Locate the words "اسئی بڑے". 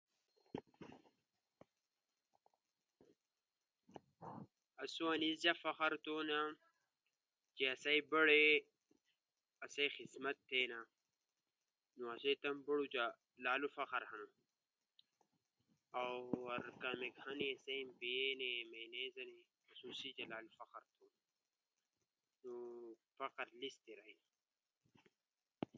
7.73-8.43